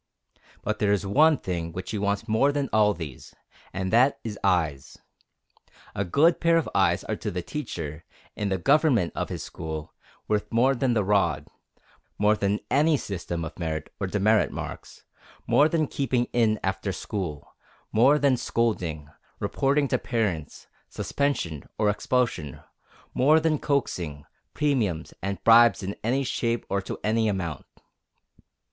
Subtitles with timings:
[0.63, 3.35] But there is one thing which he wants more than all these,
[3.71, 4.97] and that is EYES.
[5.93, 8.03] A good pair of eyes are to the teacher,
[8.35, 9.93] in the government of his school,
[10.27, 11.47] worth more than the rod,
[12.17, 15.03] more than any system of merit or demerit marks,
[15.45, 17.53] more than keeping in after school,
[17.91, 19.07] more than scolding,
[19.39, 22.61] reporting to parents, suspension, or expulsion,
[23.13, 24.25] more than coaxing,
[24.55, 27.67] premiums, and bribes in any shape or to any amount.